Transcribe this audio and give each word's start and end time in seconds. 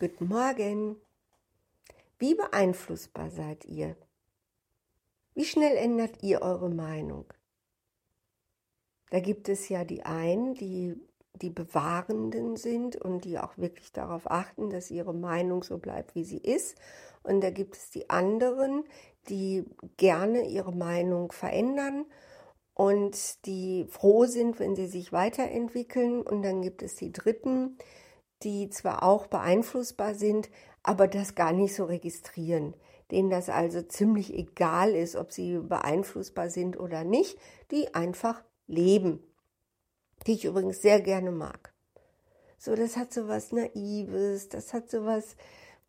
Guten 0.00 0.28
Morgen. 0.28 0.94
Wie 2.20 2.36
beeinflussbar 2.36 3.30
seid 3.32 3.64
ihr? 3.64 3.96
Wie 5.34 5.44
schnell 5.44 5.76
ändert 5.76 6.22
ihr 6.22 6.40
eure 6.40 6.70
Meinung? 6.70 7.24
Da 9.10 9.18
gibt 9.18 9.48
es 9.48 9.68
ja 9.68 9.82
die 9.82 10.04
einen, 10.04 10.54
die 10.54 10.94
die 11.42 11.50
Bewahrenden 11.50 12.56
sind 12.56 12.94
und 12.94 13.24
die 13.24 13.40
auch 13.40 13.58
wirklich 13.58 13.90
darauf 13.90 14.30
achten, 14.30 14.70
dass 14.70 14.92
ihre 14.92 15.14
Meinung 15.14 15.64
so 15.64 15.78
bleibt, 15.78 16.14
wie 16.14 16.24
sie 16.24 16.38
ist. 16.38 16.76
Und 17.24 17.40
da 17.40 17.50
gibt 17.50 17.74
es 17.74 17.90
die 17.90 18.08
anderen, 18.08 18.84
die 19.28 19.64
gerne 19.96 20.46
ihre 20.46 20.72
Meinung 20.72 21.32
verändern 21.32 22.06
und 22.72 23.44
die 23.46 23.84
froh 23.88 24.26
sind, 24.26 24.60
wenn 24.60 24.76
sie 24.76 24.86
sich 24.86 25.12
weiterentwickeln. 25.12 26.22
Und 26.22 26.42
dann 26.42 26.62
gibt 26.62 26.82
es 26.82 26.94
die 26.94 27.10
Dritten, 27.10 27.78
die 27.78 27.84
zwar 28.70 29.02
auch 29.02 29.26
beeinflussbar 29.26 30.14
sind, 30.14 30.48
aber 30.82 31.08
das 31.08 31.34
gar 31.34 31.52
nicht 31.52 31.74
so 31.74 31.84
registrieren, 31.84 32.74
denen 33.10 33.30
das 33.30 33.48
also 33.48 33.82
ziemlich 33.82 34.32
egal 34.34 34.94
ist, 34.94 35.16
ob 35.16 35.32
sie 35.32 35.58
beeinflussbar 35.58 36.50
sind 36.50 36.78
oder 36.78 37.04
nicht, 37.04 37.38
die 37.70 37.94
einfach 37.94 38.42
leben, 38.66 39.22
die 40.26 40.34
ich 40.34 40.44
übrigens 40.44 40.82
sehr 40.82 41.00
gerne 41.00 41.30
mag. 41.30 41.72
So, 42.58 42.74
das 42.74 42.96
hat 42.96 43.12
so 43.12 43.28
was 43.28 43.52
Naives, 43.52 44.48
das 44.48 44.72
hat 44.72 44.90
so 44.90 45.04
was 45.04 45.36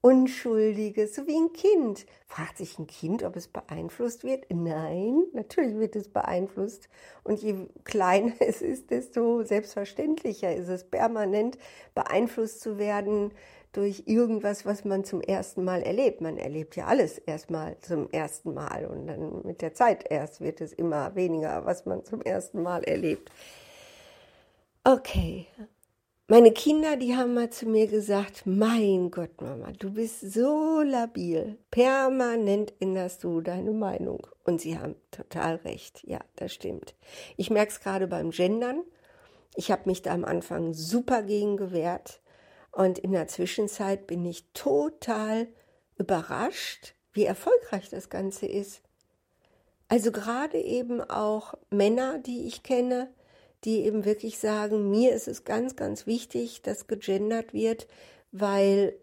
Unschuldiges, 0.02 1.13
so 1.13 1.27
wie 1.27 1.35
ein 1.35 1.52
Kind. 1.52 2.05
Fragt 2.26 2.58
sich 2.58 2.80
ein 2.80 2.88
Kind, 2.88 3.23
ob 3.23 3.35
es 3.35 3.49
beeinflusst 3.49 4.23
wird? 4.23 4.45
Nein, 4.49 5.23
natürlich 5.34 5.77
wird 5.77 5.95
es 5.98 6.08
beeinflusst. 6.08 6.88
Und 7.23 7.41
je 7.41 7.67
kleiner 7.84 8.31
es 8.39 8.62
ist, 8.62 8.91
desto 8.91 9.44
selbstverständlicher 9.44 10.55
ist 10.55 10.70
es, 10.70 10.85
permanent 10.85 11.58
beeinflusst 11.95 12.62
zu 12.62 12.77
werden 12.77 13.31
durch 13.73 14.03
irgendwas, 14.05 14.66
was 14.66 14.85
man 14.85 15.03
zum 15.03 15.22
ersten 15.22 15.63
Mal 15.63 15.81
erlebt. 15.81 16.22
Man 16.22 16.38
erlebt 16.38 16.75
ja 16.77 16.86
alles 16.86 17.17
erstmal 17.17 17.78
zum 17.80 18.09
ersten 18.11 18.53
Mal 18.53 18.86
und 18.86 19.06
dann 19.06 19.41
mit 19.45 19.61
der 19.61 19.73
Zeit 19.73 20.09
erst 20.09 20.41
wird 20.41 20.61
es 20.61 20.72
immer 20.73 21.13
weniger, 21.16 21.66
was 21.66 21.86
man 21.86 22.06
zum 22.06 22.22
ersten 22.22 22.63
Mal 22.63 22.84
erlebt. 22.84 23.30
Okay, 24.84 25.45
meine 26.30 26.52
Kinder, 26.52 26.95
die 26.95 27.17
haben 27.17 27.33
mal 27.33 27.49
zu 27.49 27.66
mir 27.66 27.88
gesagt, 27.88 28.44
mein 28.45 29.09
Gott, 29.09 29.41
Mama, 29.41 29.72
du 29.72 29.91
bist 29.91 30.31
so 30.31 30.81
labil. 30.81 31.58
Permanent 31.72 32.72
änderst 32.80 33.23
du 33.23 33.41
deine 33.41 33.72
Meinung. 33.72 34.27
Und 34.44 34.61
sie 34.61 34.77
haben 34.77 34.95
total 35.09 35.55
recht. 35.55 36.03
Ja, 36.03 36.19
das 36.35 36.53
stimmt. 36.53 36.94
Ich 37.35 37.50
merke 37.50 37.72
es 37.72 37.80
gerade 37.80 38.07
beim 38.07 38.30
Gendern. 38.30 38.83
Ich 39.55 39.72
habe 39.72 39.89
mich 39.89 40.03
da 40.03 40.13
am 40.13 40.23
Anfang 40.23 40.75
super 40.75 41.23
gegen 41.23 41.57
gewehrt. 41.57 42.22
Und 42.72 43.00
in 43.00 43.11
der 43.11 43.27
Zwischenzeit 43.27 44.05
bin 44.05 44.23
ich 44.23 44.45
total 44.53 45.47
überrascht, 45.97 46.94
wie 47.11 47.25
erfolgreich 47.25 47.89
das 47.89 48.09
Ganze 48.09 48.45
ist. 48.45 48.83
Also 49.88 50.11
gerade 50.11 50.59
eben 50.59 51.02
auch 51.02 51.55
Männer, 51.72 52.19
die 52.19 52.45
ich 52.45 52.61
kenne, 52.61 53.11
die 53.63 53.83
eben 53.83 54.05
wirklich 54.05 54.39
sagen, 54.39 54.89
mir 54.89 55.13
ist 55.13 55.27
es 55.27 55.43
ganz, 55.43 55.75
ganz 55.75 56.07
wichtig, 56.07 56.61
dass 56.61 56.88
gegendert 56.88 57.53
wird, 57.53 57.88
weil 58.31 58.97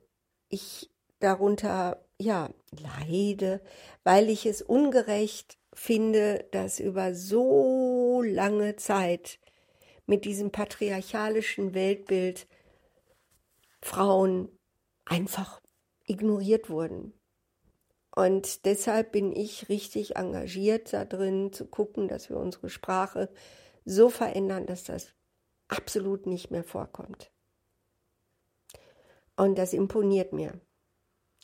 ich 0.48 0.90
darunter 1.18 2.04
ja 2.18 2.50
leide, 2.70 3.60
weil 4.04 4.30
ich 4.30 4.46
es 4.46 4.62
ungerecht 4.62 5.58
finde, 5.74 6.46
dass 6.52 6.80
über 6.80 7.14
so 7.14 8.22
lange 8.22 8.76
Zeit 8.76 9.38
mit 10.06 10.24
diesem 10.24 10.50
patriarchalischen 10.50 11.74
Weltbild 11.74 12.46
Frauen 13.82 14.48
einfach 15.04 15.60
ignoriert 16.06 16.70
wurden. 16.70 17.12
Und 18.14 18.64
deshalb 18.64 19.12
bin 19.12 19.30
ich 19.36 19.68
richtig 19.68 20.16
engagiert 20.16 20.92
da 20.94 21.04
drin, 21.04 21.52
zu 21.52 21.66
gucken, 21.66 22.08
dass 22.08 22.30
wir 22.30 22.38
unsere 22.38 22.70
Sprache 22.70 23.28
so 23.86 24.10
verändern, 24.10 24.66
dass 24.66 24.84
das 24.84 25.14
absolut 25.68 26.26
nicht 26.26 26.50
mehr 26.50 26.64
vorkommt. 26.64 27.30
Und 29.36 29.56
das 29.56 29.72
imponiert 29.72 30.32
mir. 30.32 30.60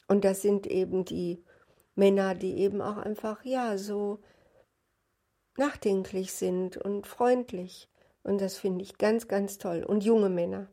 Und 0.08 0.24
das 0.24 0.42
sind 0.42 0.66
eben 0.66 1.04
die 1.04 1.44
Männer, 1.94 2.34
die 2.34 2.58
eben 2.58 2.82
auch 2.82 2.96
einfach, 2.96 3.44
ja, 3.44 3.78
so 3.78 4.20
nachdenklich 5.56 6.32
sind 6.32 6.76
und 6.76 7.06
freundlich. 7.06 7.88
Und 8.22 8.40
das 8.40 8.58
finde 8.58 8.82
ich 8.82 8.98
ganz, 8.98 9.28
ganz 9.28 9.58
toll. 9.58 9.84
Und 9.84 10.04
junge 10.04 10.28
Männer. 10.28 10.68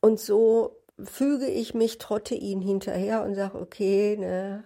Und 0.00 0.20
so 0.20 0.82
füge 1.02 1.46
ich 1.46 1.74
mich, 1.74 1.98
trotte 1.98 2.34
ihnen 2.34 2.62
hinterher 2.62 3.22
und 3.22 3.34
sage, 3.34 3.58
okay, 3.58 4.16
ne, 4.16 4.64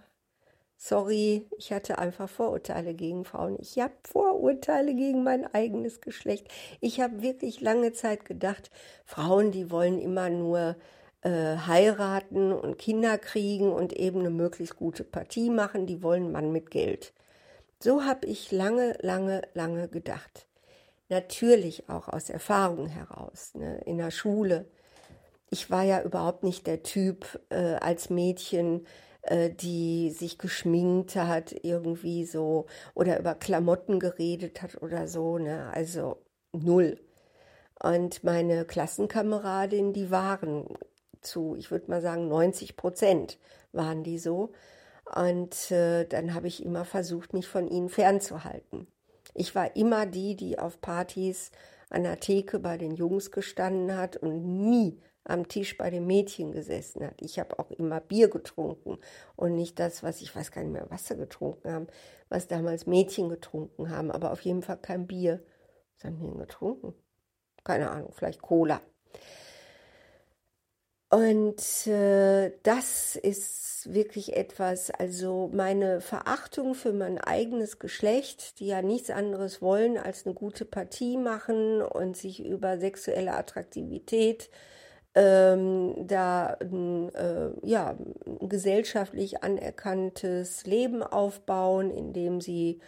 Sorry, 0.81 1.45
ich 1.59 1.73
hatte 1.73 1.99
einfach 1.99 2.29
Vorurteile 2.29 2.95
gegen 2.95 3.25
Frauen. 3.25 3.57
Ich 3.61 3.81
habe 3.81 3.95
Vorurteile 4.05 4.95
gegen 4.95 5.25
mein 5.25 5.53
eigenes 5.53 6.01
Geschlecht. 6.01 6.47
Ich 6.81 7.01
habe 7.01 7.21
wirklich 7.21 7.61
lange 7.61 7.93
Zeit 7.93 8.25
gedacht, 8.25 8.71
Frauen, 9.05 9.51
die 9.51 9.73
wollen 9.73 9.99
immer 9.99 10.31
nur 10.31 10.77
äh, 11.23 11.57
heiraten 11.57 12.53
und 12.53 12.79
Kinder 12.79 13.19
kriegen 13.19 13.73
und 13.73 13.93
eben 13.93 14.21
eine 14.21 14.31
möglichst 14.31 14.77
gute 14.77 15.03
Partie 15.03 15.51
machen, 15.51 15.87
die 15.87 16.01
wollen 16.05 16.31
Mann 16.31 16.53
mit 16.53 16.71
Geld. 16.71 17.13
So 17.83 18.05
habe 18.05 18.27
ich 18.27 18.53
lange, 18.53 18.97
lange, 19.01 19.43
lange 19.55 19.89
gedacht. 19.89 20.47
Natürlich 21.09 21.89
auch 21.89 22.07
aus 22.07 22.31
Erfahrung 22.31 22.87
heraus, 22.87 23.53
ne, 23.55 23.81
in 23.85 23.99
der 23.99 24.13
Schule. 24.13 24.67
Ich 25.51 25.73
war 25.73 25.83
ja 25.83 26.03
überhaupt 26.03 26.45
nicht 26.45 26.69
der 26.69 26.85
Typ 26.85 27.41
äh, 27.49 27.75
als 27.81 28.11
Mädchen, 28.11 28.87
die 29.61 30.11
sich 30.11 30.39
geschminkt 30.39 31.17
hat, 31.17 31.55
irgendwie 31.63 32.25
so, 32.25 32.67
oder 32.95 33.19
über 33.19 33.35
Klamotten 33.35 34.01
geredet 34.01 34.63
hat 34.63 34.81
oder 34.83 35.09
so, 35.09 35.39
ne? 35.39 35.71
Also 35.73 36.19
null. 36.53 36.99
Und 37.83 38.25
meine 38.25 38.65
Klassenkameradinnen, 38.65 39.93
die 39.93 40.11
waren 40.11 40.67
zu, 41.21 41.57
ich 41.57 41.71
würde 41.71 41.91
mal 41.91 42.01
sagen, 42.01 42.29
90 42.29 42.77
Prozent 42.77 43.39
waren 43.73 44.03
die 44.03 44.19
so. 44.19 44.53
Und 45.15 45.71
äh, 45.71 46.05
dann 46.05 46.35
habe 46.35 46.49
ich 46.49 46.65
immer 46.65 46.85
versucht, 46.85 47.33
mich 47.33 47.47
von 47.47 47.69
ihnen 47.69 47.89
fernzuhalten. 47.89 48.87
Ich 49.35 49.55
war 49.55 49.77
immer 49.77 50.07
die, 50.07 50.37
die 50.37 50.59
auf 50.59 50.81
Partys 50.81 51.51
an 51.91 52.03
der 52.03 52.21
Theke 52.21 52.59
bei 52.59 52.77
den 52.77 52.95
Jungs 52.95 53.31
gestanden 53.31 53.97
hat 53.97 54.17
und 54.17 54.69
nie 54.69 55.01
am 55.29 55.49
Tisch 55.49 55.77
bei 55.77 55.91
den 55.91 56.07
Mädchen 56.07 56.53
gesessen 56.53 57.07
hat. 57.07 57.21
Ich 57.21 57.39
habe 57.39 57.59
auch 57.59 57.71
immer 57.71 58.01
Bier 58.01 58.29
getrunken 58.29 58.99
und 59.37 59.55
nicht 59.55 59.79
das, 59.79 60.03
was 60.03 60.21
ich 60.21 60.35
weiß 60.35 60.51
gar 60.51 60.63
nicht 60.63 60.73
mehr, 60.73 60.91
Wasser 60.91 61.15
getrunken 61.15 61.73
haben, 61.73 61.87
was 62.29 62.49
damals 62.49 62.87
Mädchen 62.87 63.29
getrunken 63.29 63.91
haben, 63.91 64.11
aber 64.11 64.33
auf 64.33 64.41
jeden 64.41 64.63
Fall 64.63 64.79
kein 64.79 65.07
Bier. 65.07 65.43
Was 65.97 66.05
haben 66.05 66.19
die 66.19 66.27
denn 66.27 66.39
getrunken? 66.39 66.95
Keine 67.65 67.91
Ahnung, 67.91 68.13
vielleicht 68.13 68.41
Cola. 68.41 68.81
Und 71.11 71.87
äh, 71.87 72.53
das 72.63 73.17
ist 73.17 73.93
wirklich 73.95 74.37
etwas, 74.37 74.91
also 74.91 75.51
meine 75.55 76.03
Verachtung 76.03 76.75
für 76.75 76.93
mein 76.93 77.19
eigenes 77.19 77.79
Geschlecht, 77.79 78.61
die 78.61 78.67
ja 78.67 78.83
nichts 78.83 79.09
anderes 79.09 79.63
wollen 79.63 79.97
als 79.97 80.27
eine 80.27 80.35
gute 80.35 80.67
Partie 80.67 81.17
machen 81.17 81.81
und 81.81 82.17
sich 82.17 82.45
über 82.45 82.79
sexuelle 82.79 83.33
Attraktivität 83.33 84.51
ähm, 85.19 86.07
da 86.07 86.57
ein, 86.61 87.13
äh, 87.13 87.51
ja, 87.65 87.97
gesellschaftlich 88.41 89.43
anerkanntes 89.43 90.65
Leben 90.65 91.03
aufbauen, 91.03 91.91
indem 91.91 92.41
sie 92.41 92.81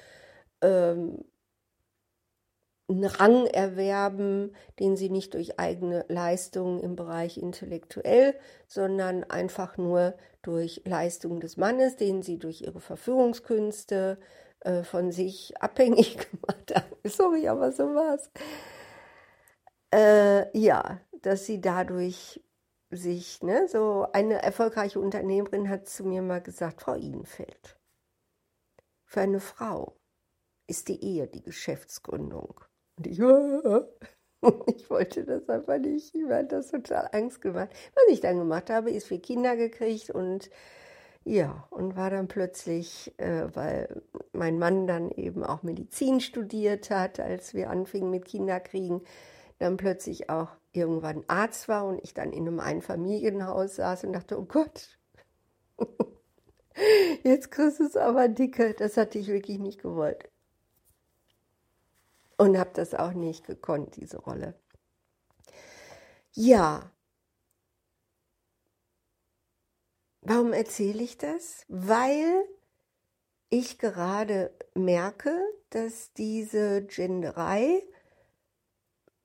ähm, 0.63 1.25
einen 2.89 3.05
Rang 3.05 3.47
erwerben, 3.47 4.55
den 4.79 4.97
sie 4.97 5.11
nicht 5.11 5.35
durch 5.35 5.59
eigene 5.59 6.05
Leistungen 6.09 6.79
im 6.79 6.95
Bereich 6.95 7.37
intellektuell, 7.37 8.37
sondern 8.69 9.25
einfach 9.25 9.77
nur 9.77 10.15
durch 10.43 10.83
Leistungen 10.85 11.41
des 11.41 11.57
Mannes, 11.57 11.97
den 11.97 12.23
sie 12.23 12.39
durch 12.39 12.63
ihre 12.63 12.81
Verführungskünste 12.81 14.19
äh, 14.61 14.85
von 14.85 15.11
sich 15.11 15.55
abhängig 15.61 16.19
gemacht 16.31 16.75
haben. 16.77 16.97
Sorry, 17.05 17.49
aber 17.49 17.73
so 17.73 17.93
war's. 17.93 18.31
Äh, 19.93 20.57
ja, 20.57 21.01
dass 21.23 21.47
sie 21.47 21.61
dadurch 21.61 22.43
sich, 22.91 23.43
ne, 23.43 23.69
so 23.69 24.07
eine 24.13 24.43
erfolgreiche 24.43 25.01
Unternehmerin 25.01 25.69
hat 25.69 25.89
zu 25.89 26.05
mir 26.05 26.23
mal 26.23 26.41
gesagt, 26.41 26.83
Frau 26.83 26.95
Ihnfeld, 26.95 27.79
für 29.05 29.21
eine 29.21 29.41
Frau 29.41 29.97
ist 30.67 30.89
die 30.89 31.03
Ehe 31.03 31.27
die 31.27 31.43
Geschäftsgründung. 31.43 32.61
Und 32.97 33.07
ich, 33.07 33.19
ich 34.77 34.91
wollte 34.91 35.25
das 35.25 35.49
einfach 35.49 35.79
nicht. 35.79 36.15
Mir 36.15 36.37
hat 36.37 36.53
das 36.53 36.71
total 36.71 37.09
Angst 37.13 37.41
gemacht. 37.41 37.71
Was 37.95 38.05
ich 38.09 38.21
dann 38.21 38.39
gemacht 38.39 38.71
habe, 38.71 38.91
ist 38.91 39.09
vier 39.09 39.21
Kinder 39.21 39.57
gekriegt 39.57 40.11
und 40.11 40.51
ja, 41.25 41.67
und 41.71 41.97
war 41.97 42.11
dann 42.11 42.29
plötzlich, 42.29 43.13
äh, 43.19 43.55
weil 43.55 44.03
mein 44.33 44.59
Mann 44.59 44.87
dann 44.87 45.11
eben 45.11 45.45
auch 45.45 45.63
Medizin 45.63 46.21
studiert 46.21 46.91
hat, 46.91 47.21
als 47.21 47.53
wir 47.53 47.69
anfingen 47.69 48.11
mit 48.11 48.25
Kinderkriegen, 48.25 49.03
dann 49.61 49.77
plötzlich 49.77 50.31
auch 50.31 50.49
irgendwann 50.73 51.23
Arzt 51.29 51.69
war 51.69 51.85
und 51.85 52.03
ich 52.03 52.15
dann 52.15 52.33
in 52.33 52.49
einem 52.49 52.61
Einfamilienhaus 52.61 53.77
saß 53.77 54.05
und 54.05 54.15
dachte, 54.15 54.39
oh 54.41 54.45
Gott, 54.45 54.99
jetzt 57.23 57.51
kriegst 57.51 57.79
du 57.79 57.85
es 57.85 57.97
aber 57.97 58.29
dicke. 58.29 58.75
Das 58.75 58.97
hatte 58.97 59.19
ich 59.19 59.29
wirklich 59.29 59.59
nicht 59.59 59.83
gewollt. 59.83 60.31
Und 62.39 62.59
habe 62.59 62.71
das 62.73 62.95
auch 62.95 63.13
nicht 63.13 63.47
gekonnt, 63.47 63.97
diese 63.97 64.17
Rolle. 64.17 64.59
Ja. 66.33 66.91
Warum 70.23 70.55
erzähle 70.55 71.03
ich 71.03 71.19
das? 71.19 71.67
Weil 71.69 72.45
ich 73.51 73.79
gerade 73.79 74.55
merke, 74.75 75.39
dass 75.69 76.15
diese 76.15 76.83
Genderei 76.87 77.83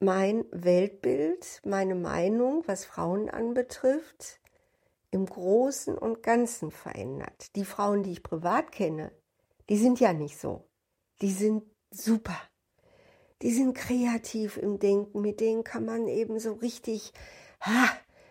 mein 0.05 0.45
Weltbild, 0.51 1.61
meine 1.65 1.95
Meinung, 1.95 2.63
was 2.67 2.85
Frauen 2.85 3.29
anbetrifft, 3.29 4.39
im 5.09 5.25
Großen 5.25 5.97
und 5.97 6.21
Ganzen 6.21 6.71
verändert. 6.71 7.55
Die 7.55 7.65
Frauen, 7.65 8.03
die 8.03 8.11
ich 8.11 8.23
privat 8.23 8.71
kenne, 8.71 9.11
die 9.67 9.77
sind 9.77 9.99
ja 9.99 10.13
nicht 10.13 10.37
so. 10.37 10.67
Die 11.21 11.31
sind 11.31 11.63
super. 11.89 12.37
Die 13.41 13.51
sind 13.51 13.73
kreativ 13.73 14.57
im 14.57 14.79
Denken, 14.79 15.21
mit 15.21 15.39
denen 15.39 15.63
kann 15.63 15.85
man 15.85 16.07
eben 16.07 16.39
so 16.39 16.53
richtig, 16.53 17.11
ha, 17.61 17.89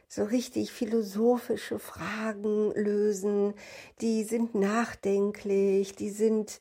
so 0.08 0.24
richtig 0.24 0.70
philosophische 0.70 1.80
Fragen 1.80 2.72
lösen. 2.72 3.54
Die 4.00 4.22
sind 4.22 4.54
nachdenklich, 4.54 5.96
die 5.96 6.10
sind 6.10 6.60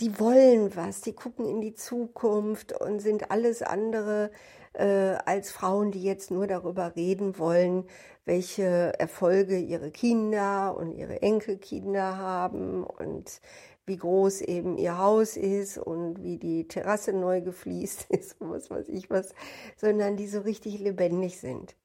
die 0.00 0.18
wollen 0.18 0.74
was, 0.76 1.00
die 1.00 1.14
gucken 1.14 1.46
in 1.46 1.60
die 1.60 1.74
Zukunft 1.74 2.72
und 2.80 3.00
sind 3.00 3.30
alles 3.30 3.62
andere 3.62 4.30
äh, 4.74 5.16
als 5.24 5.50
Frauen, 5.50 5.90
die 5.90 6.02
jetzt 6.02 6.30
nur 6.30 6.46
darüber 6.46 6.96
reden 6.96 7.38
wollen, 7.38 7.84
welche 8.24 8.98
Erfolge 8.98 9.58
ihre 9.58 9.90
Kinder 9.90 10.76
und 10.76 10.92
ihre 10.92 11.22
Enkelkinder 11.22 12.16
haben 12.18 12.84
und 12.84 13.40
wie 13.86 13.96
groß 13.96 14.40
eben 14.42 14.78
ihr 14.78 14.98
Haus 14.98 15.36
ist 15.36 15.78
und 15.78 16.22
wie 16.22 16.38
die 16.38 16.66
Terrasse 16.66 17.12
neu 17.12 17.42
gefliest 17.42 18.06
ist 18.08 18.36
was 18.40 18.70
weiß 18.70 18.88
ich 18.88 19.10
was, 19.10 19.34
sondern 19.76 20.16
die 20.16 20.26
so 20.26 20.40
richtig 20.40 20.78
lebendig 20.80 21.38
sind. 21.38 21.76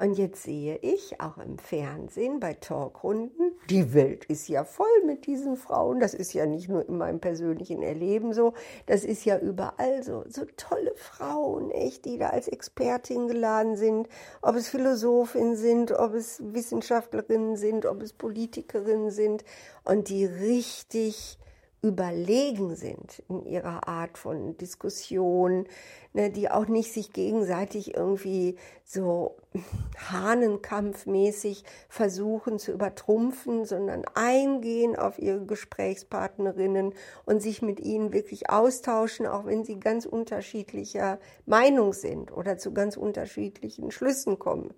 Und 0.00 0.14
jetzt 0.14 0.44
sehe 0.44 0.78
ich 0.80 1.20
auch 1.20 1.36
im 1.36 1.58
Fernsehen 1.58 2.40
bei 2.40 2.54
Talkrunden, 2.54 3.52
die 3.68 3.92
Welt 3.92 4.24
ist 4.24 4.48
ja 4.48 4.64
voll 4.64 4.86
mit 5.04 5.26
diesen 5.26 5.58
Frauen. 5.58 6.00
Das 6.00 6.14
ist 6.14 6.32
ja 6.32 6.46
nicht 6.46 6.70
nur 6.70 6.88
in 6.88 6.96
meinem 6.96 7.20
persönlichen 7.20 7.82
Erleben 7.82 8.32
so, 8.32 8.54
das 8.86 9.04
ist 9.04 9.26
ja 9.26 9.38
überall 9.38 10.02
so. 10.02 10.24
So 10.26 10.46
tolle 10.56 10.94
Frauen, 10.96 11.70
echt, 11.70 12.06
die 12.06 12.16
da 12.16 12.30
als 12.30 12.48
Expertin 12.48 13.28
geladen 13.28 13.76
sind, 13.76 14.08
ob 14.40 14.56
es 14.56 14.68
Philosophinnen 14.68 15.56
sind, 15.56 15.92
ob 15.92 16.14
es 16.14 16.40
Wissenschaftlerinnen 16.42 17.56
sind, 17.56 17.84
ob 17.84 18.00
es 18.00 18.14
Politikerinnen 18.14 19.10
sind 19.10 19.44
und 19.84 20.08
die 20.08 20.24
richtig 20.24 21.38
überlegen 21.82 22.76
sind 22.76 23.22
in 23.28 23.46
ihrer 23.46 23.88
Art 23.88 24.18
von 24.18 24.56
Diskussion, 24.58 25.66
ne, 26.12 26.30
die 26.30 26.50
auch 26.50 26.66
nicht 26.66 26.92
sich 26.92 27.12
gegenseitig 27.12 27.94
irgendwie 27.94 28.56
so 28.84 29.38
hahnenkampfmäßig 30.10 31.64
versuchen 31.88 32.58
zu 32.58 32.72
übertrumpfen, 32.72 33.64
sondern 33.64 34.04
eingehen 34.14 34.94
auf 34.94 35.18
ihre 35.18 35.46
Gesprächspartnerinnen 35.46 36.92
und 37.24 37.40
sich 37.40 37.62
mit 37.62 37.80
ihnen 37.80 38.12
wirklich 38.12 38.50
austauschen, 38.50 39.26
auch 39.26 39.46
wenn 39.46 39.64
sie 39.64 39.80
ganz 39.80 40.04
unterschiedlicher 40.04 41.18
Meinung 41.46 41.94
sind 41.94 42.30
oder 42.30 42.58
zu 42.58 42.74
ganz 42.74 42.98
unterschiedlichen 42.98 43.90
Schlüssen 43.90 44.38
kommen. 44.38 44.74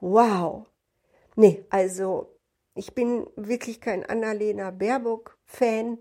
Wow. 0.00 0.66
Nee, 1.34 1.64
also 1.70 2.36
ich 2.74 2.94
bin 2.94 3.26
wirklich 3.36 3.80
kein 3.80 4.04
Annalena 4.04 4.70
Baerbock-Fan, 4.70 5.98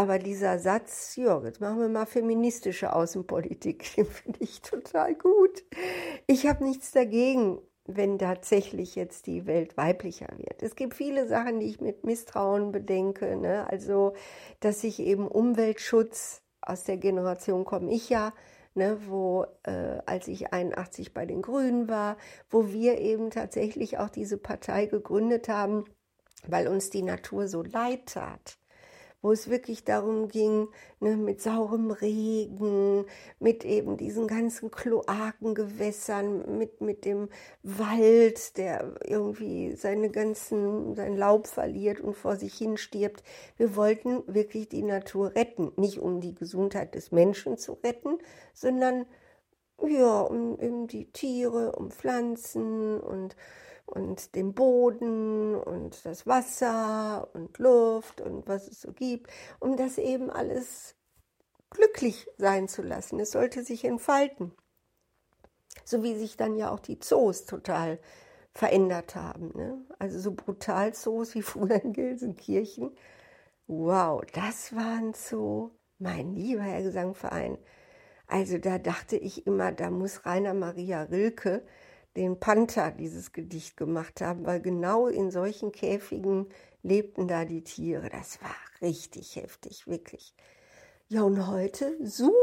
aber 0.00 0.18
dieser 0.18 0.58
Satz, 0.58 1.14
ja, 1.16 1.42
jetzt 1.44 1.60
machen 1.60 1.78
wir 1.78 1.88
mal 1.90 2.06
feministische 2.06 2.94
Außenpolitik, 2.94 3.84
den 3.96 4.06
finde 4.06 4.38
ich 4.42 4.62
total 4.62 5.14
gut. 5.14 5.62
Ich 6.26 6.46
habe 6.46 6.64
nichts 6.64 6.92
dagegen, 6.92 7.58
wenn 7.84 8.18
tatsächlich 8.18 8.94
jetzt 8.94 9.26
die 9.26 9.44
Welt 9.44 9.76
weiblicher 9.76 10.28
wird. 10.38 10.62
Es 10.62 10.74
gibt 10.74 10.94
viele 10.94 11.28
Sachen, 11.28 11.60
die 11.60 11.66
ich 11.66 11.82
mit 11.82 12.04
Misstrauen 12.04 12.72
bedenke. 12.72 13.36
Ne? 13.36 13.66
Also, 13.68 14.14
dass 14.60 14.80
sich 14.80 15.00
eben 15.00 15.28
Umweltschutz 15.28 16.40
aus 16.62 16.84
der 16.84 16.96
Generation 16.96 17.66
komme 17.66 17.92
ich 17.92 18.08
ja, 18.08 18.32
ne, 18.72 18.96
wo, 19.06 19.44
äh, 19.64 19.98
als 20.06 20.28
ich 20.28 20.54
81 20.54 21.12
bei 21.12 21.26
den 21.26 21.42
Grünen 21.42 21.90
war, 21.90 22.16
wo 22.48 22.68
wir 22.68 22.98
eben 23.00 23.28
tatsächlich 23.30 23.98
auch 23.98 24.08
diese 24.08 24.38
Partei 24.38 24.86
gegründet 24.86 25.50
haben, 25.50 25.84
weil 26.46 26.68
uns 26.68 26.88
die 26.88 27.02
Natur 27.02 27.48
so 27.48 27.62
leid 27.62 28.06
tat 28.06 28.59
wo 29.22 29.32
es 29.32 29.50
wirklich 29.50 29.84
darum 29.84 30.28
ging, 30.28 30.68
ne, 31.00 31.16
mit 31.16 31.40
saurem 31.40 31.90
Regen, 31.90 33.04
mit 33.38 33.64
eben 33.64 33.96
diesen 33.96 34.26
ganzen 34.26 34.70
Kloakengewässern, 34.70 36.58
mit, 36.58 36.80
mit 36.80 37.04
dem 37.04 37.28
Wald, 37.62 38.56
der 38.56 38.94
irgendwie 39.04 39.74
seine 39.76 40.10
ganzen, 40.10 40.94
sein 40.94 41.16
Laub 41.16 41.46
verliert 41.46 42.00
und 42.00 42.16
vor 42.16 42.36
sich 42.36 42.54
hin 42.54 42.76
stirbt. 42.76 43.22
Wir 43.56 43.76
wollten 43.76 44.22
wirklich 44.26 44.68
die 44.68 44.82
Natur 44.82 45.34
retten, 45.34 45.72
nicht 45.76 45.98
um 45.98 46.20
die 46.20 46.34
Gesundheit 46.34 46.94
des 46.94 47.12
Menschen 47.12 47.58
zu 47.58 47.72
retten, 47.84 48.18
sondern 48.54 49.06
ja, 49.88 50.20
um, 50.20 50.54
um 50.56 50.86
die 50.86 51.10
Tiere, 51.10 51.72
um 51.72 51.90
Pflanzen 51.90 53.00
und 53.00 53.36
und 53.90 54.34
den 54.34 54.54
Boden 54.54 55.54
und 55.54 56.04
das 56.04 56.26
Wasser 56.26 57.28
und 57.34 57.58
Luft 57.58 58.20
und 58.20 58.46
was 58.46 58.68
es 58.68 58.80
so 58.80 58.92
gibt, 58.92 59.30
um 59.58 59.76
das 59.76 59.98
eben 59.98 60.30
alles 60.30 60.94
glücklich 61.70 62.26
sein 62.38 62.68
zu 62.68 62.82
lassen. 62.82 63.20
Es 63.20 63.32
sollte 63.32 63.62
sich 63.64 63.84
entfalten. 63.84 64.52
So 65.84 66.02
wie 66.02 66.16
sich 66.16 66.36
dann 66.36 66.56
ja 66.56 66.70
auch 66.70 66.80
die 66.80 66.98
Zoos 66.98 67.46
total 67.46 67.98
verändert 68.52 69.14
haben. 69.14 69.52
Ne? 69.54 69.84
Also 69.98 70.18
so 70.18 70.32
brutal 70.32 70.94
Zoos 70.94 71.34
wie 71.34 71.42
früher 71.42 71.82
in 71.82 71.92
Gelsenkirchen. 71.92 72.90
Wow, 73.66 74.22
das 74.32 74.74
waren 74.74 75.14
so, 75.14 75.70
mein 75.98 76.34
lieber 76.34 76.62
Herr 76.62 76.82
Gesangverein. 76.82 77.58
Also 78.26 78.58
da 78.58 78.78
dachte 78.78 79.16
ich 79.16 79.46
immer, 79.46 79.72
da 79.72 79.90
muss 79.90 80.24
Rainer 80.24 80.54
Maria 80.54 81.02
Rilke 81.02 81.64
den 82.16 82.40
Panther 82.40 82.90
dieses 82.90 83.32
Gedicht 83.32 83.76
gemacht 83.76 84.20
haben, 84.20 84.44
weil 84.44 84.60
genau 84.60 85.06
in 85.06 85.30
solchen 85.30 85.72
Käfigen 85.72 86.48
lebten 86.82 87.28
da 87.28 87.44
die 87.44 87.62
Tiere. 87.62 88.08
Das 88.10 88.42
war 88.42 88.54
richtig 88.80 89.36
heftig, 89.36 89.86
wirklich. 89.86 90.34
Ja, 91.08 91.22
und 91.22 91.46
heute 91.46 91.96
Zoom. 92.04 92.34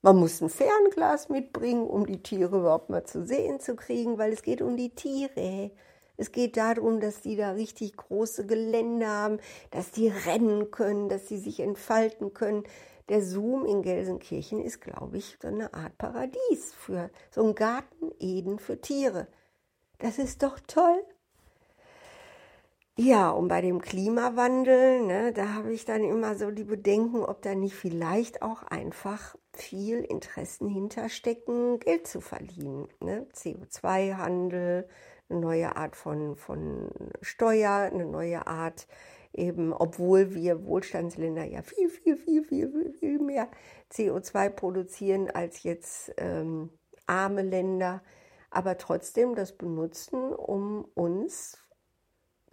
Man 0.00 0.16
muss 0.16 0.40
ein 0.40 0.48
Fernglas 0.48 1.28
mitbringen, 1.28 1.86
um 1.86 2.06
die 2.06 2.22
Tiere 2.22 2.58
überhaupt 2.58 2.88
mal 2.88 3.04
zu 3.04 3.26
sehen 3.26 3.58
zu 3.58 3.74
kriegen, 3.74 4.16
weil 4.16 4.32
es 4.32 4.42
geht 4.42 4.62
um 4.62 4.76
die 4.76 4.94
Tiere. 4.94 5.72
Es 6.16 6.32
geht 6.32 6.56
darum, 6.56 7.00
dass 7.00 7.20
die 7.20 7.36
da 7.36 7.52
richtig 7.52 7.96
große 7.96 8.46
Gelände 8.46 9.06
haben, 9.06 9.38
dass 9.70 9.90
die 9.90 10.08
rennen 10.08 10.70
können, 10.70 11.08
dass 11.08 11.28
sie 11.28 11.38
sich 11.38 11.60
entfalten 11.60 12.32
können, 12.32 12.64
der 13.08 13.22
Zoom 13.22 13.64
in 13.64 13.82
Gelsenkirchen 13.82 14.60
ist, 14.60 14.80
glaube 14.80 15.18
ich, 15.18 15.38
so 15.40 15.48
eine 15.48 15.72
Art 15.74 15.96
Paradies 15.98 16.74
für 16.74 17.10
so 17.30 17.46
ein 17.46 17.54
Garten 17.54 18.12
Eden 18.20 18.58
für 18.58 18.80
Tiere. 18.80 19.28
Das 19.98 20.18
ist 20.18 20.42
doch 20.42 20.60
toll. 20.60 21.02
Ja, 23.00 23.30
und 23.30 23.46
bei 23.46 23.60
dem 23.60 23.80
Klimawandel, 23.80 25.02
ne, 25.02 25.32
da 25.32 25.54
habe 25.54 25.72
ich 25.72 25.84
dann 25.84 26.02
immer 26.02 26.34
so 26.34 26.50
die 26.50 26.64
Bedenken, 26.64 27.22
ob 27.22 27.42
da 27.42 27.54
nicht 27.54 27.76
vielleicht 27.76 28.42
auch 28.42 28.64
einfach 28.64 29.36
viel 29.54 30.00
Interessen 30.00 30.68
hinterstecken, 30.68 31.78
Geld 31.78 32.08
zu 32.08 32.20
verdienen. 32.20 32.88
Ne? 33.00 33.24
CO2-Handel, 33.32 34.88
eine 35.30 35.40
neue 35.40 35.76
Art 35.76 35.94
von, 35.94 36.34
von 36.34 36.90
Steuer, 37.22 37.70
eine 37.92 38.04
neue 38.04 38.48
Art 38.48 38.88
eben, 39.32 39.72
obwohl 39.72 40.34
wir 40.34 40.64
Wohlstandsländer 40.64 41.44
ja 41.44 41.62
viel, 41.62 41.88
viel, 41.88 42.16
viel, 42.16 42.44
viel, 42.44 42.70
viel, 42.70 42.92
viel 42.92 43.18
mehr 43.18 43.48
CO2 43.92 44.50
produzieren 44.50 45.30
als 45.30 45.62
jetzt 45.62 46.12
ähm, 46.16 46.70
arme 47.06 47.42
Länder, 47.42 48.02
aber 48.50 48.78
trotzdem 48.78 49.34
das 49.34 49.56
benutzen, 49.56 50.32
um 50.32 50.84
uns 50.94 51.58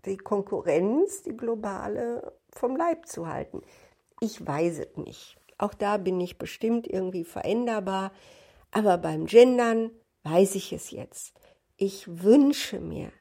die 0.06 0.18
Konkurrenz, 0.18 1.24
die 1.24 1.36
globale, 1.36 2.38
vom 2.52 2.76
Leib 2.76 3.08
zu 3.08 3.28
halten. 3.28 3.62
Ich 4.22 4.46
weiß 4.46 4.80
es 4.80 4.98
nicht. 4.98 5.38
Auch 5.58 5.74
da 5.74 5.98
bin 5.98 6.20
ich 6.22 6.38
bestimmt 6.38 6.88
irgendwie 6.88 7.24
veränderbar, 7.24 8.12
aber 8.72 8.98
beim 8.98 9.26
Gendern 9.26 9.92
weiß 10.24 10.56
ich 10.56 10.74
es 10.74 10.92
jetzt. 10.92 11.34
Ich 11.78 12.24
wünsche 12.24 12.80
mir, 12.80 13.12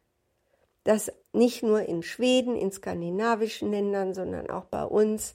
dass 0.85 1.13
nicht 1.35 1.63
nur 1.63 1.83
in 1.83 2.03
Schweden, 2.03 2.57
in 2.57 2.73
skandinavischen 2.73 3.71
Ländern, 3.71 4.15
sondern 4.15 4.51
auch 4.51 4.65
bei 4.67 4.85
uns 4.85 5.35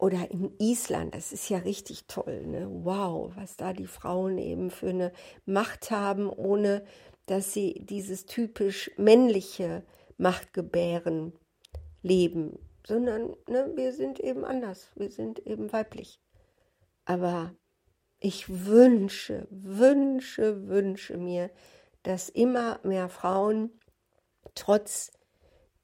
Oder 0.00 0.30
in 0.30 0.52
Island, 0.60 1.14
das 1.14 1.32
ist 1.32 1.48
ja 1.48 1.58
richtig 1.58 2.06
toll. 2.06 2.46
Ne? 2.46 2.68
Wow, 2.70 3.32
was 3.34 3.56
da 3.56 3.72
die 3.72 3.88
Frauen 3.88 4.38
eben 4.38 4.70
für 4.70 4.90
eine 4.90 5.12
Macht 5.44 5.90
haben, 5.90 6.30
ohne 6.30 6.84
dass 7.26 7.52
sie 7.52 7.82
dieses 7.84 8.24
typisch 8.26 8.90
männliche 8.96 9.82
Machtgebären 10.16 11.32
leben, 12.02 12.58
sondern 12.86 13.36
ne, 13.48 13.72
wir 13.74 13.92
sind 13.92 14.20
eben 14.20 14.44
anders, 14.44 14.90
wir 14.94 15.10
sind 15.10 15.40
eben 15.46 15.72
weiblich. 15.72 16.20
Aber 17.04 17.54
ich 18.20 18.66
wünsche, 18.66 19.46
wünsche, 19.50 20.68
wünsche 20.68 21.16
mir, 21.16 21.50
dass 22.02 22.28
immer 22.28 22.80
mehr 22.82 23.08
Frauen 23.08 23.70
trotz 24.54 25.10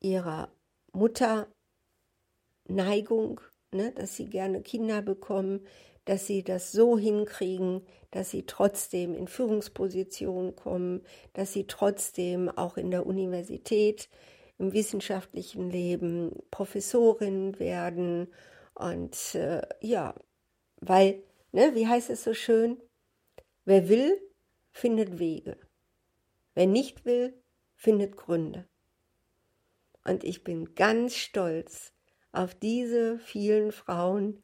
ihrer 0.05 0.53
Mutterneigung, 0.93 3.41
ne, 3.73 3.91
dass 3.93 4.17
sie 4.17 4.27
gerne 4.27 4.61
Kinder 4.63 5.03
bekommen, 5.03 5.67
dass 6.05 6.27
sie 6.27 6.45
das 6.45 6.71
so 6.71 6.97
hinkriegen, 6.99 7.81
dass 8.11 8.31
sie 8.31 8.45
trotzdem 8.45 9.15
in 9.15 9.27
Führungspositionen 9.27 10.55
kommen, 10.55 11.03
dass 11.33 11.55
sie 11.55 11.67
trotzdem 11.67 12.51
auch 12.51 12.77
in 12.77 12.91
der 12.91 13.07
Universität, 13.07 14.11
im 14.59 14.75
wissenschaftlichen 14.75 15.71
Leben 15.71 16.37
Professorin 16.51 17.59
werden. 17.59 18.29
Und 18.75 19.35
äh, 19.35 19.63
ja, 19.81 20.15
weil, 20.81 21.23
ne, 21.53 21.75
wie 21.75 21.89
heißt 21.89 22.11
es 22.11 22.23
so 22.23 22.35
schön, 22.35 22.77
wer 23.65 23.89
will, 23.89 24.21
findet 24.73 25.19
Wege. 25.19 25.57
Wer 26.55 26.67
nicht 26.67 27.07
will, 27.07 27.33
findet 27.75 28.17
Gründe. 28.17 28.69
Und 30.05 30.25
ich 30.25 30.45
bin 30.45 30.75
ganz 30.75 31.15
stolz 31.15 31.93
auf 32.33 32.55
diese 32.55 33.19
vielen 33.19 33.73
Frauen, 33.73 34.43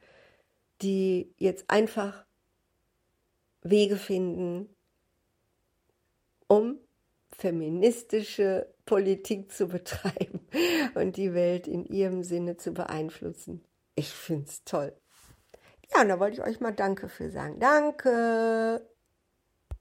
die 0.82 1.34
jetzt 1.36 1.68
einfach 1.68 2.24
Wege 3.62 3.96
finden, 3.96 4.74
um 6.46 6.78
feministische 7.30 8.72
Politik 8.86 9.52
zu 9.52 9.68
betreiben 9.68 10.40
und 10.94 11.16
die 11.16 11.34
Welt 11.34 11.68
in 11.68 11.84
ihrem 11.84 12.22
Sinne 12.22 12.56
zu 12.56 12.72
beeinflussen. 12.72 13.64
Ich 13.94 14.08
finde 14.08 14.46
es 14.48 14.64
toll. 14.64 14.92
Ja, 15.92 16.02
und 16.02 16.08
da 16.08 16.20
wollte 16.20 16.40
ich 16.40 16.46
euch 16.46 16.60
mal 16.60 16.72
Danke 16.72 17.08
für 17.08 17.30
sagen. 17.30 17.58
Danke. 17.60 18.86